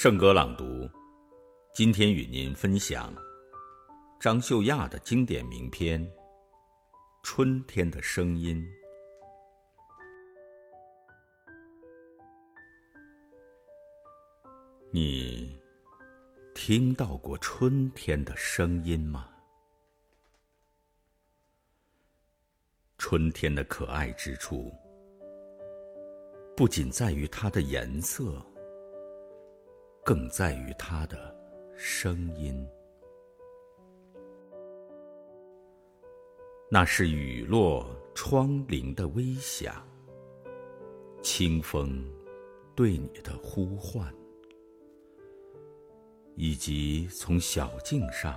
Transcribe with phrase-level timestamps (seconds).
[0.00, 0.88] 圣歌朗读，
[1.74, 3.12] 今天与您分享
[4.20, 6.00] 张秀亚的经典名篇
[7.24, 8.56] 《春天的声音》。
[14.92, 15.60] 你
[16.54, 19.28] 听到过春天的声音吗？
[22.98, 24.72] 春天的可爱之处，
[26.56, 28.40] 不仅在于它的颜色。
[30.08, 31.36] 更在于它的
[31.76, 32.66] 声音，
[36.70, 39.86] 那是雨落窗棂的微响，
[41.20, 42.02] 清风
[42.74, 44.10] 对你的呼唤，
[46.36, 48.34] 以及从小径上、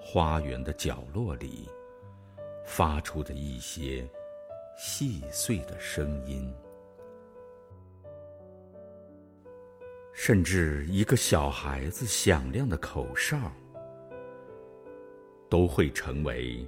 [0.00, 1.68] 花园的角落里
[2.64, 4.08] 发出的一些
[4.78, 6.54] 细碎的声音。
[10.18, 13.52] 甚至一个小孩子响亮的口哨，
[15.50, 16.66] 都会成为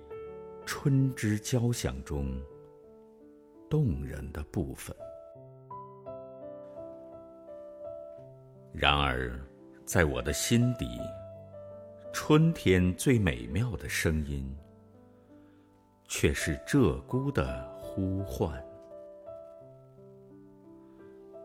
[0.66, 2.38] 春之交响中
[3.66, 4.94] 动人的部分。
[8.70, 9.32] 然而，
[9.82, 11.00] 在我的心底，
[12.12, 14.46] 春天最美妙的声音，
[16.06, 18.62] 却是鹧鸪的呼唤，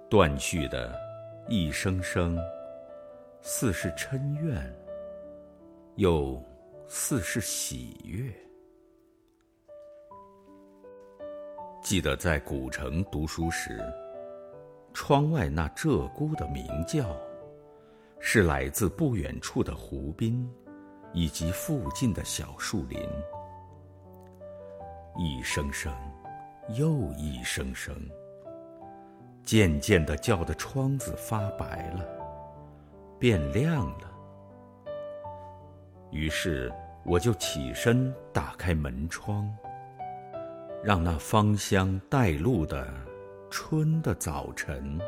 [0.09, 1.12] 断续的。
[1.49, 2.39] 一声声，
[3.41, 4.73] 似是嗔怨，
[5.95, 6.41] 又
[6.87, 8.33] 似是喜悦。
[11.81, 13.77] 记得在古城读书时，
[14.93, 17.13] 窗外那鹧鸪的鸣叫，
[18.21, 20.49] 是来自不远处的湖滨，
[21.11, 22.97] 以及附近的小树林。
[25.17, 25.93] 一声声，
[26.69, 27.93] 又一声声。
[29.45, 32.05] 渐渐的，叫的窗子发白了，
[33.19, 34.11] 变亮了。
[36.11, 36.71] 于是，
[37.05, 39.49] 我就起身打开门窗，
[40.83, 42.87] 让那芳香带露的
[43.49, 44.99] 春的早晨，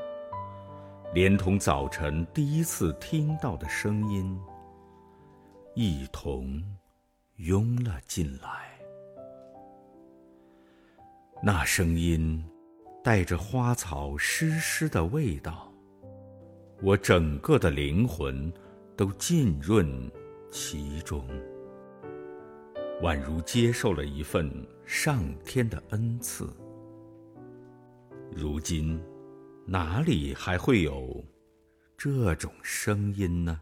[1.14, 4.40] 连同早晨第一次听到的声音，
[5.76, 6.62] 一同
[7.38, 8.50] 拥了进来。
[11.42, 12.44] 那声音。
[13.06, 15.72] 带着花草湿湿的味道，
[16.82, 18.52] 我整个的灵魂
[18.98, 20.12] 都浸润
[20.50, 21.24] 其中，
[23.04, 24.52] 宛如接受了一份
[24.88, 26.52] 上天的恩赐。
[28.32, 29.00] 如今，
[29.68, 31.24] 哪里还会有
[31.96, 33.60] 这种声音呢？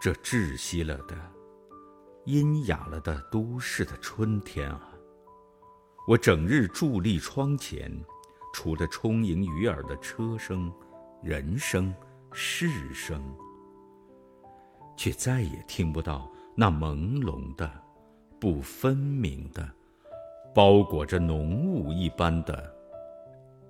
[0.00, 1.14] 这窒息了的、
[2.24, 4.95] 阴哑了的都市的春天啊！
[6.06, 7.90] 我整日伫立窗前，
[8.54, 10.72] 除了充盈鱼耳的车声、
[11.20, 11.92] 人声、
[12.32, 13.20] 事声，
[14.96, 17.68] 却再也听不到那朦胧的、
[18.38, 19.68] 不分明的、
[20.54, 22.72] 包裹着浓雾一般的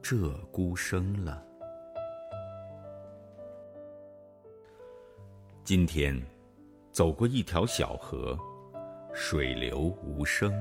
[0.03, 1.43] 鹧鸪声了。
[5.65, 6.23] 今天，
[6.93, 8.39] 走过一条小河，
[9.15, 10.53] 水流无声。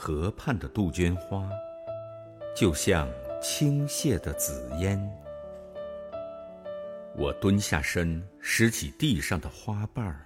[0.00, 1.50] 河畔的杜鹃花，
[2.54, 3.08] 就像
[3.42, 4.96] 倾泻的紫烟。
[7.16, 10.24] 我蹲下身，拾起地上的花瓣儿。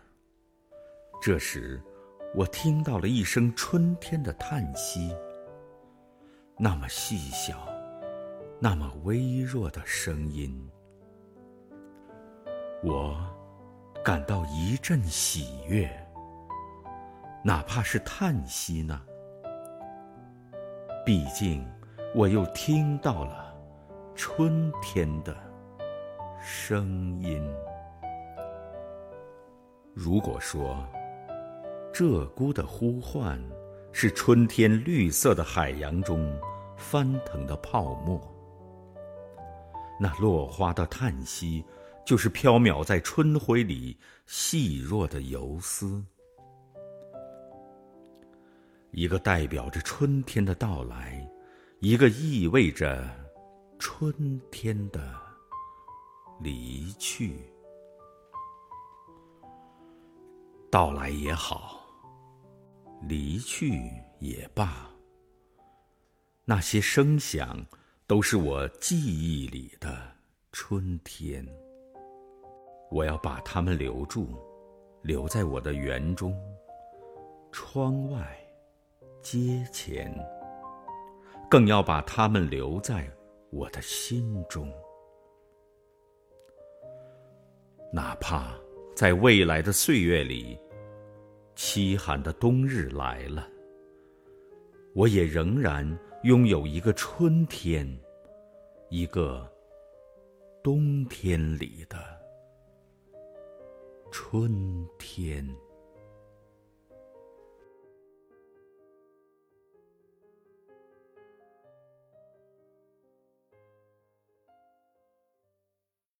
[1.22, 1.82] 这时，
[2.34, 5.10] 我听到了一声春天的叹息，
[6.58, 7.66] 那么细小，
[8.60, 10.54] 那么微弱的声音。
[12.82, 13.18] 我
[14.04, 15.90] 感到一阵喜悦，
[17.42, 19.00] 哪怕是叹息呢。
[21.04, 21.68] 毕竟，
[22.14, 23.52] 我又听到了
[24.14, 25.36] 春天的
[26.40, 27.42] 声音。
[29.92, 30.76] 如果说
[31.92, 33.36] 鹧鸪的呼唤
[33.90, 36.32] 是春天绿色的海洋中
[36.76, 38.20] 翻腾的泡沫，
[39.98, 41.64] 那落花的叹息
[42.06, 46.04] 就是飘渺在春晖里细弱的游丝。
[48.92, 51.26] 一个代表着春天的到来，
[51.80, 53.08] 一个意味着
[53.78, 55.18] 春天的
[56.40, 57.42] 离去。
[60.70, 61.86] 到来也好，
[63.00, 63.90] 离去
[64.20, 64.90] 也罢，
[66.44, 67.64] 那些声响
[68.06, 70.14] 都是我记忆里的
[70.52, 71.46] 春天。
[72.90, 74.38] 我要把它们留住，
[75.00, 76.38] 留在我的园中、
[77.50, 78.38] 窗外。
[79.22, 80.12] 阶前，
[81.48, 83.08] 更要把他们留在
[83.50, 84.70] 我的心中。
[87.92, 88.54] 哪怕
[88.96, 90.58] 在未来的岁月里，
[91.54, 93.48] 凄寒的冬日来了，
[94.94, 95.86] 我也仍然
[96.24, 97.86] 拥有一个春天，
[98.88, 99.48] 一个
[100.64, 101.96] 冬天里的
[104.10, 105.46] 春天。